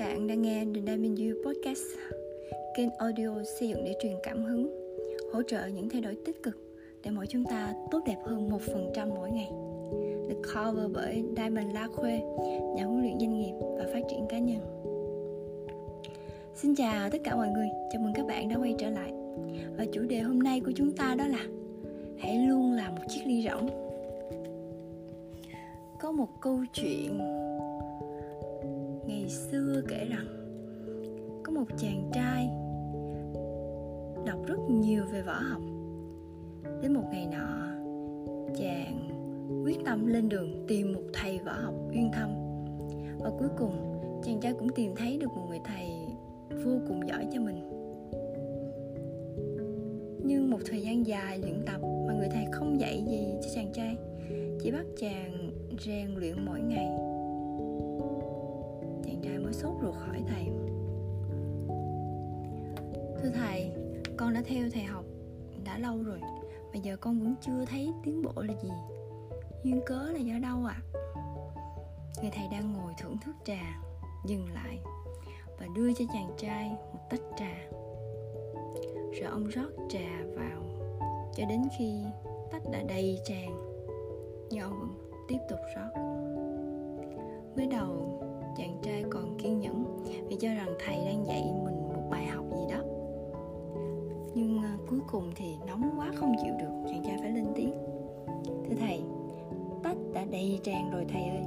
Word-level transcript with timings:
bạn 0.00 0.26
đang 0.26 0.42
nghe 0.42 0.64
The 0.74 0.80
Diamond 0.86 1.20
You 1.20 1.34
Podcast 1.44 1.82
kênh 2.76 2.90
audio 2.90 3.42
xây 3.58 3.68
dựng 3.68 3.84
để 3.84 3.94
truyền 4.02 4.12
cảm 4.22 4.44
hứng, 4.44 4.70
hỗ 5.32 5.42
trợ 5.42 5.66
những 5.66 5.88
thay 5.88 6.00
đổi 6.00 6.16
tích 6.24 6.42
cực 6.42 6.56
để 7.04 7.10
mỗi 7.10 7.26
chúng 7.26 7.44
ta 7.44 7.74
tốt 7.90 8.00
đẹp 8.06 8.16
hơn 8.24 8.50
1% 8.94 9.08
mỗi 9.14 9.30
ngày. 9.30 9.50
Được 10.28 10.42
cover 10.54 10.92
bởi 10.94 11.24
Diamond 11.36 11.74
La 11.74 11.88
Khuê, 11.96 12.20
nhà 12.76 12.84
huấn 12.84 13.00
luyện 13.00 13.18
doanh 13.20 13.38
nghiệp 13.38 13.52
và 13.78 13.84
phát 13.92 14.00
triển 14.10 14.26
cá 14.28 14.38
nhân. 14.38 14.60
Xin 16.54 16.74
chào 16.74 17.10
tất 17.10 17.18
cả 17.24 17.36
mọi 17.36 17.48
người, 17.48 17.68
chào 17.92 18.02
mừng 18.02 18.12
các 18.14 18.26
bạn 18.26 18.48
đã 18.48 18.56
quay 18.56 18.74
trở 18.78 18.90
lại. 18.90 19.12
Và 19.76 19.84
chủ 19.92 20.02
đề 20.02 20.20
hôm 20.20 20.38
nay 20.38 20.60
của 20.60 20.72
chúng 20.76 20.92
ta 20.92 21.14
đó 21.14 21.26
là 21.26 21.46
Hãy 22.18 22.38
luôn 22.48 22.72
là 22.72 22.90
một 22.90 23.02
chiếc 23.08 23.20
ly 23.26 23.48
rỗng. 23.50 23.68
Có 26.00 26.12
một 26.12 26.28
câu 26.40 26.58
chuyện 26.72 27.18
ngày 29.10 29.28
xưa 29.28 29.82
kể 29.88 30.04
rằng, 30.04 30.26
có 31.44 31.52
một 31.52 31.64
chàng 31.78 32.10
trai 32.12 32.46
đọc 34.26 34.46
rất 34.46 34.58
nhiều 34.68 35.04
về 35.12 35.22
võ 35.22 35.32
học. 35.32 35.62
Đến 36.82 36.92
một 36.92 37.04
ngày 37.12 37.26
nọ, 37.26 37.66
chàng 38.58 39.10
quyết 39.64 39.76
tâm 39.84 40.06
lên 40.06 40.28
đường 40.28 40.64
tìm 40.68 40.92
một 40.92 41.02
thầy 41.12 41.38
võ 41.38 41.52
học 41.52 41.74
uyên 41.90 42.10
thâm. 42.12 42.30
Và 43.18 43.30
cuối 43.38 43.48
cùng, 43.58 44.00
chàng 44.24 44.40
trai 44.40 44.52
cũng 44.52 44.68
tìm 44.68 44.92
thấy 44.96 45.18
được 45.18 45.30
một 45.36 45.46
người 45.48 45.60
thầy 45.64 45.90
vô 46.64 46.78
cùng 46.88 47.08
giỏi 47.08 47.26
cho 47.32 47.40
mình. 47.40 47.70
Nhưng 50.24 50.50
một 50.50 50.58
thời 50.66 50.82
gian 50.82 51.06
dài 51.06 51.38
luyện 51.38 51.62
tập 51.66 51.80
mà 52.06 52.14
người 52.14 52.28
thầy 52.32 52.44
không 52.52 52.80
dạy 52.80 53.04
gì 53.08 53.34
cho 53.42 53.48
chàng 53.54 53.72
trai, 53.72 53.96
chỉ 54.60 54.70
bắt 54.70 54.86
chàng 55.00 55.50
rèn 55.86 56.14
luyện 56.14 56.44
mỗi 56.46 56.60
ngày 56.60 57.09
chàng 59.04 59.20
trai 59.22 59.38
mới 59.38 59.52
sốt 59.52 59.72
ruột 59.82 59.94
hỏi 59.94 60.22
thầy. 60.28 60.44
Thưa 63.22 63.30
thầy, 63.34 63.72
con 64.16 64.34
đã 64.34 64.42
theo 64.46 64.68
thầy 64.72 64.82
học 64.82 65.04
đã 65.64 65.78
lâu 65.78 66.02
rồi, 66.02 66.20
mà 66.72 66.78
giờ 66.82 66.96
con 66.96 67.20
vẫn 67.20 67.34
chưa 67.40 67.64
thấy 67.66 67.92
tiến 68.04 68.22
bộ 68.22 68.42
là 68.42 68.54
gì. 68.62 68.70
Duyên 69.64 69.80
cớ 69.86 70.02
là 70.12 70.18
do 70.18 70.38
đâu 70.38 70.64
ạ? 70.64 70.76
À? 70.76 70.90
người 72.22 72.30
thầy 72.34 72.48
đang 72.48 72.72
ngồi 72.72 72.92
thưởng 72.98 73.16
thức 73.24 73.36
trà, 73.44 73.82
dừng 74.26 74.46
lại 74.54 74.78
và 75.60 75.66
đưa 75.74 75.92
cho 75.92 76.04
chàng 76.12 76.30
trai 76.38 76.70
một 76.70 77.00
tách 77.10 77.20
trà. 77.36 77.54
Rồi 78.92 79.30
ông 79.30 79.46
rót 79.46 79.70
trà 79.88 80.24
vào 80.36 80.62
cho 81.34 81.44
đến 81.48 81.62
khi 81.78 81.92
tách 82.52 82.62
đã 82.72 82.82
đầy 82.88 83.18
tràn, 83.24 83.56
nhưng 84.50 84.60
ông 84.60 84.78
vẫn 84.80 84.90
tiếp 85.28 85.38
tục 85.48 85.58
rót. 85.76 86.00
Mới 87.56 87.66
đầu 87.66 88.22
chàng 88.56 88.78
trai 88.82 89.04
còn 89.10 89.38
kiên 89.38 89.60
nhẫn 89.60 90.04
vì 90.28 90.36
cho 90.36 90.48
rằng 90.48 90.74
thầy 90.86 90.96
đang 91.04 91.26
dạy 91.26 91.42
mình 91.64 91.82
một 91.82 92.08
bài 92.10 92.26
học 92.26 92.44
gì 92.50 92.74
đó. 92.74 92.82
Nhưng 94.34 94.58
uh, 94.58 94.88
cuối 94.90 95.00
cùng 95.10 95.32
thì 95.36 95.56
nóng 95.66 95.90
quá 95.96 96.10
không 96.14 96.34
chịu 96.42 96.54
được 96.58 96.84
chàng 96.90 97.02
trai 97.04 97.18
phải 97.20 97.30
lên 97.30 97.46
tiếng. 97.54 97.72
Thưa 98.68 98.76
thầy 98.80 99.02
tách 99.82 99.96
đã 100.14 100.24
đầy 100.24 100.60
tràn 100.64 100.90
rồi 100.90 101.04
thầy 101.08 101.22
ơi. 101.22 101.44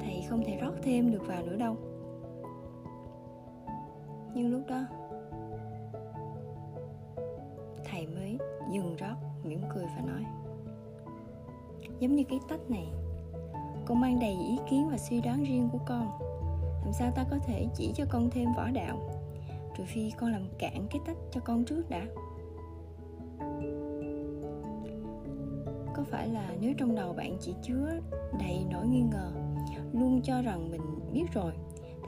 Thầy 0.00 0.24
không 0.28 0.44
thể 0.44 0.58
rót 0.60 0.72
thêm 0.82 1.12
được 1.12 1.26
vào 1.26 1.42
nữa 1.42 1.56
đâu. 1.56 1.76
Nhưng 4.34 4.52
lúc 4.52 4.62
đó 4.68 4.84
thầy 7.84 8.06
mới 8.06 8.38
dừng 8.72 8.96
rót 8.96 9.14
mỉm 9.44 9.60
cười 9.74 9.84
và 9.84 10.02
nói 10.06 10.24
giống 12.00 12.16
như 12.16 12.24
cái 12.24 12.40
tách 12.48 12.70
này 12.70 12.88
con 13.86 14.00
mang 14.00 14.20
đầy 14.20 14.36
ý 14.48 14.58
kiến 14.70 14.88
và 14.90 14.98
suy 14.98 15.20
đoán 15.20 15.44
riêng 15.44 15.68
của 15.72 15.78
con 15.86 16.29
làm 16.84 16.92
sao 16.92 17.12
ta 17.16 17.24
có 17.30 17.38
thể 17.46 17.66
chỉ 17.74 17.92
cho 17.94 18.04
con 18.08 18.30
thêm 18.30 18.48
võ 18.56 18.70
đạo? 18.70 18.98
Trừ 19.76 19.84
phi 19.86 20.10
con 20.10 20.32
làm 20.32 20.42
cạn 20.58 20.86
cái 20.90 21.00
tách 21.06 21.16
cho 21.30 21.40
con 21.40 21.64
trước 21.64 21.90
đã. 21.90 22.06
Có 25.94 26.04
phải 26.10 26.28
là 26.28 26.54
nếu 26.60 26.74
trong 26.78 26.94
đầu 26.94 27.12
bạn 27.12 27.36
chỉ 27.40 27.54
chứa 27.62 27.90
đầy 28.38 28.64
nỗi 28.70 28.86
nghi 28.86 29.02
ngờ, 29.12 29.32
luôn 29.92 30.20
cho 30.24 30.42
rằng 30.42 30.70
mình 30.70 30.80
biết 31.12 31.24
rồi, 31.32 31.52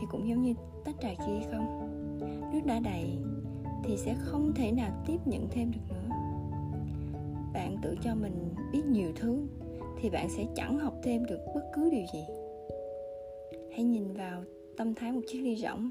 thì 0.01 0.07
cũng 0.11 0.29
giống 0.29 0.43
như 0.43 0.55
tách 0.85 0.95
trà 1.01 1.09
kia 1.09 1.49
không? 1.51 1.89
Nước 2.53 2.61
đã 2.65 2.81
đầy, 2.81 3.19
thì 3.85 3.97
sẽ 3.97 4.15
không 4.19 4.53
thể 4.55 4.73
nào 4.73 4.91
tiếp 5.07 5.19
nhận 5.25 5.49
thêm 5.51 5.71
được 5.71 5.81
nữa. 5.89 6.15
Bạn 7.55 7.77
tự 7.83 7.97
cho 8.03 8.15
mình 8.15 8.55
biết 8.73 8.85
nhiều 8.85 9.13
thứ, 9.17 9.47
thì 10.01 10.11
bạn 10.11 10.29
sẽ 10.37 10.45
chẳng 10.55 10.79
học 10.79 10.95
thêm 11.03 11.27
được 11.27 11.41
bất 11.55 11.63
cứ 11.75 11.91
điều 11.91 12.05
gì. 12.15 12.25
Hãy 13.73 13.85
nhìn 13.85 14.13
vào 14.13 14.43
tâm 14.77 14.95
thái 14.95 15.13
một 15.13 15.21
chiếc 15.27 15.41
ly 15.41 15.57
rỗng 15.57 15.91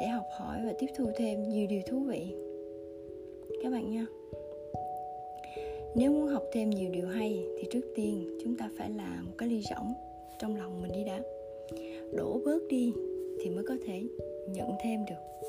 để 0.00 0.06
học 0.06 0.26
hỏi 0.38 0.58
và 0.66 0.72
tiếp 0.78 0.86
thu 0.96 1.04
thêm 1.16 1.48
nhiều 1.48 1.66
điều 1.66 1.80
thú 1.86 1.98
vị. 1.98 2.34
Các 3.62 3.70
bạn 3.72 3.90
nha, 3.90 4.06
nếu 5.96 6.12
muốn 6.12 6.26
học 6.26 6.42
thêm 6.52 6.70
nhiều 6.70 6.90
điều 6.90 7.06
hay 7.06 7.46
thì 7.58 7.68
trước 7.70 7.92
tiên 7.94 8.38
chúng 8.42 8.56
ta 8.56 8.70
phải 8.78 8.90
làm 8.90 9.26
một 9.26 9.32
cái 9.38 9.48
ly 9.48 9.60
rỗng 9.70 9.92
trong 10.38 10.56
lòng 10.56 10.82
mình 10.82 10.92
đi 10.92 11.04
đã. 11.04 11.20
Đổ 12.16 12.40
bớt 12.44 12.58
đi 12.68 12.92
thì 13.40 13.50
mới 13.50 13.64
có 13.68 13.76
thể 13.86 14.02
nhận 14.48 14.68
thêm 14.82 15.00
được. 15.08 15.48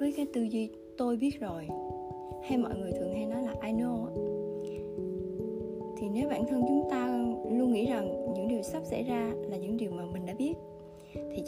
Với 0.00 0.12
cái 0.16 0.26
tư 0.34 0.42
duy 0.42 0.68
tôi 0.96 1.16
biết 1.16 1.40
rồi, 1.40 1.66
hay 2.42 2.58
mọi 2.58 2.74
người 2.78 2.92
thường 2.92 3.12
hay 3.12 3.26
nói 3.26 3.42
là 3.42 3.54
I 3.66 3.72
know, 3.72 4.06
thì 5.98 6.06
nếu 6.08 6.28
bản 6.28 6.46
thân 6.46 6.62
chúng 6.68 6.88
ta 6.90 7.06
luôn 7.50 7.72
nghĩ 7.72 7.86
rằng 7.86 8.34
những 8.34 8.48
điều 8.48 8.62
sắp 8.62 8.82
xảy 8.84 9.02
ra 9.02 9.34
là 9.48 9.56
những 9.56 9.76
điều 9.76 9.90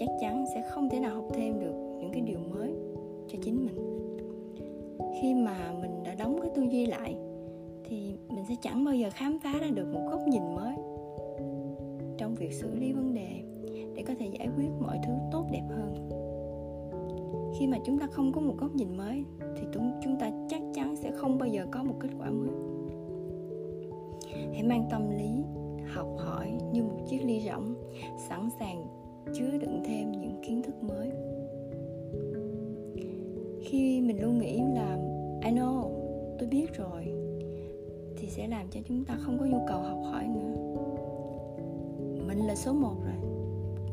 chắc 0.06 0.16
chắn 0.20 0.44
sẽ 0.54 0.62
không 0.70 0.88
thể 0.90 1.00
nào 1.00 1.14
học 1.14 1.24
thêm 1.34 1.60
được 1.60 1.74
những 2.00 2.10
cái 2.12 2.20
điều 2.20 2.38
mới 2.38 2.74
cho 3.28 3.38
chính 3.42 3.66
mình. 3.66 4.08
Khi 5.20 5.34
mà 5.34 5.72
mình 5.80 6.02
đã 6.04 6.14
đóng 6.14 6.38
cái 6.42 6.50
tư 6.54 6.62
duy 6.62 6.86
lại, 6.86 7.16
thì 7.84 8.14
mình 8.28 8.44
sẽ 8.48 8.54
chẳng 8.60 8.84
bao 8.84 8.94
giờ 8.94 9.08
khám 9.12 9.38
phá 9.38 9.52
ra 9.60 9.66
được 9.74 9.86
một 9.92 10.08
góc 10.10 10.20
nhìn 10.28 10.54
mới 10.54 10.74
trong 12.18 12.34
việc 12.34 12.52
xử 12.52 12.74
lý 12.74 12.92
vấn 12.92 13.14
đề 13.14 13.42
để 13.94 14.02
có 14.06 14.14
thể 14.18 14.26
giải 14.38 14.48
quyết 14.56 14.68
mọi 14.80 14.98
thứ 15.06 15.12
tốt 15.32 15.44
đẹp 15.52 15.68
hơn. 15.70 16.08
Khi 17.58 17.66
mà 17.66 17.78
chúng 17.84 17.98
ta 17.98 18.06
không 18.06 18.32
có 18.32 18.40
một 18.40 18.54
góc 18.58 18.74
nhìn 18.74 18.96
mới, 18.96 19.24
thì 19.56 19.66
chúng 20.02 20.16
ta 20.20 20.30
chắc 20.48 20.62
chắn 20.74 20.96
sẽ 20.96 21.10
không 21.10 21.38
bao 21.38 21.48
giờ 21.48 21.66
có 21.70 21.82
một 21.82 21.94
kết 22.00 22.08
quả 22.18 22.30
mới. 22.30 22.50
Hãy 24.52 24.62
mang 24.62 24.84
tâm 24.90 25.10
lý 25.10 25.44
học 25.94 26.08
hỏi 26.18 26.52
như 26.72 26.82
một 26.82 26.98
chiếc 27.08 27.24
ly 27.24 27.40
rỗng, 27.40 27.74
sẵn 28.28 28.48
sàng 28.58 28.84
chứa 29.34 29.58
đựng 29.60 29.82
thêm 29.84 30.12
những 30.12 30.40
kiến 30.46 30.62
thức 30.62 30.82
mới. 30.82 31.10
Khi 33.64 34.00
mình 34.00 34.22
luôn 34.22 34.38
nghĩ 34.38 34.62
là, 34.74 34.98
I 35.44 35.50
know, 35.50 35.90
tôi 36.38 36.48
biết 36.48 36.66
rồi, 36.76 37.04
thì 38.16 38.28
sẽ 38.28 38.46
làm 38.46 38.68
cho 38.70 38.80
chúng 38.88 39.04
ta 39.04 39.16
không 39.20 39.38
có 39.38 39.44
nhu 39.44 39.58
cầu 39.68 39.80
học 39.80 39.98
hỏi 40.04 40.26
nữa. 40.28 40.54
Mình 42.26 42.38
là 42.46 42.54
số 42.54 42.72
một 42.72 42.96
rồi, 43.04 43.30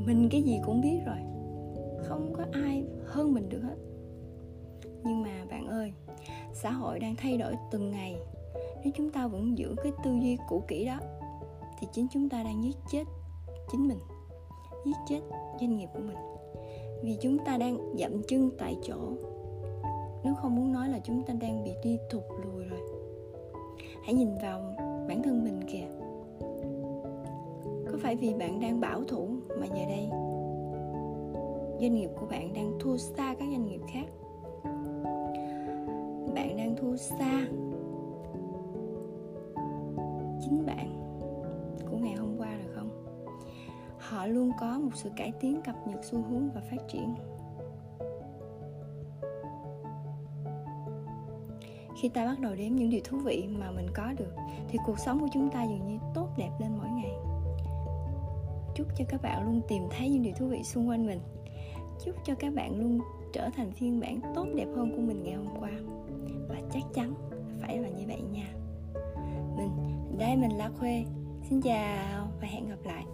mình 0.05 0.27
cái 0.31 0.41
gì 0.41 0.59
cũng 0.65 0.81
biết 0.81 0.99
rồi, 1.05 1.17
không 1.97 2.33
có 2.33 2.45
ai 2.51 2.83
hơn 3.05 3.33
mình 3.33 3.49
được 3.49 3.61
hết. 3.61 3.75
Nhưng 5.03 5.21
mà 5.21 5.45
bạn 5.49 5.67
ơi, 5.67 5.93
xã 6.53 6.71
hội 6.71 6.99
đang 6.99 7.15
thay 7.15 7.37
đổi 7.37 7.53
từng 7.71 7.91
ngày. 7.91 8.15
Nếu 8.83 8.93
chúng 8.95 9.09
ta 9.09 9.27
vẫn 9.27 9.57
giữ 9.57 9.75
cái 9.83 9.91
tư 10.03 10.11
duy 10.21 10.37
cũ 10.49 10.63
kỹ 10.67 10.85
đó, 10.85 10.99
thì 11.79 11.87
chính 11.93 12.07
chúng 12.11 12.29
ta 12.29 12.43
đang 12.43 12.63
giết 12.63 12.75
chết 12.91 13.03
chính 13.71 13.87
mình 13.87 13.97
giết 14.89 14.97
chết 15.07 15.21
doanh 15.59 15.77
nghiệp 15.77 15.89
của 15.93 15.99
mình. 15.99 16.17
Vì 17.03 17.17
chúng 17.21 17.37
ta 17.45 17.57
đang 17.57 17.95
dậm 17.97 18.21
chân 18.27 18.49
tại 18.57 18.77
chỗ. 18.81 18.97
Nếu 20.23 20.33
không 20.33 20.55
muốn 20.55 20.71
nói 20.71 20.89
là 20.89 20.99
chúng 21.03 21.23
ta 21.23 21.33
đang 21.41 21.63
bị 21.63 21.71
đi 21.83 21.97
thụt 22.09 22.23
lùi 22.43 22.63
rồi. 22.63 22.79
Hãy 24.03 24.13
nhìn 24.13 24.29
vào 24.41 24.61
bản 25.07 25.21
thân 25.23 25.43
mình 25.43 25.59
kìa. 25.71 25.87
Có 27.91 27.97
phải 28.01 28.15
vì 28.15 28.33
bạn 28.33 28.59
đang 28.59 28.79
bảo 28.79 29.03
thủ 29.07 29.27
mà 29.59 29.65
giờ 29.65 29.85
đây 29.87 30.09
doanh 31.81 31.95
nghiệp 31.95 32.09
của 32.19 32.25
bạn 32.25 32.53
đang 32.53 32.79
thua 32.79 32.97
xa 32.97 33.35
các 33.39 33.45
doanh 33.51 33.65
nghiệp 33.65 33.81
khác? 33.87 34.05
Bạn 36.35 36.57
đang 36.57 36.75
thua 36.75 36.95
xa 36.95 37.47
chính 40.41 40.65
bạn 40.65 40.89
của 41.91 41.97
ngày 41.97 42.15
hôm 42.15 42.35
qua 42.37 42.47
rồi 42.47 42.75
không? 42.75 42.88
Họ 44.09 44.25
luôn 44.25 44.51
có 44.59 44.79
một 44.79 44.89
sự 44.93 45.09
cải 45.15 45.33
tiến 45.39 45.61
cập 45.61 45.75
nhật 45.87 45.99
xu 46.03 46.21
hướng 46.21 46.49
và 46.55 46.61
phát 46.61 46.77
triển. 46.91 47.15
Khi 52.01 52.09
ta 52.09 52.25
bắt 52.25 52.39
đầu 52.39 52.55
đếm 52.55 52.75
những 52.75 52.89
điều 52.89 53.01
thú 53.03 53.17
vị 53.17 53.47
mà 53.59 53.71
mình 53.71 53.87
có 53.93 54.13
được, 54.17 54.33
thì 54.67 54.79
cuộc 54.85 54.99
sống 54.99 55.19
của 55.19 55.27
chúng 55.33 55.49
ta 55.49 55.63
dường 55.63 55.87
như 55.87 55.97
tốt 56.13 56.27
đẹp 56.37 56.51
lên 56.59 56.71
mỗi 56.77 56.87
ngày. 56.89 57.11
Chúc 58.75 58.87
cho 58.97 59.05
các 59.07 59.21
bạn 59.21 59.45
luôn 59.45 59.61
tìm 59.67 59.83
thấy 59.89 60.09
những 60.09 60.23
điều 60.23 60.33
thú 60.33 60.47
vị 60.47 60.63
xung 60.63 60.89
quanh 60.89 61.05
mình. 61.05 61.19
Chúc 62.05 62.15
cho 62.25 62.35
các 62.35 62.53
bạn 62.53 62.79
luôn 62.79 62.99
trở 63.33 63.49
thành 63.55 63.71
phiên 63.71 63.99
bản 63.99 64.21
tốt 64.35 64.45
đẹp 64.55 64.67
hơn 64.75 64.91
của 64.95 65.01
mình 65.01 65.23
ngày 65.23 65.33
hôm 65.33 65.47
qua. 65.59 65.71
Và 66.49 66.55
chắc 66.73 66.83
chắn 66.93 67.13
phải 67.61 67.77
là 67.77 67.89
như 67.89 68.03
vậy 68.07 68.21
nha. 68.21 68.53
Mình 69.57 69.71
đây 70.17 70.37
mình 70.37 70.57
là 70.57 70.69
khuê. 70.79 71.05
Xin 71.49 71.61
chào 71.61 72.27
và 72.41 72.47
hẹn 72.47 72.69
gặp 72.69 72.79
lại. 72.83 73.05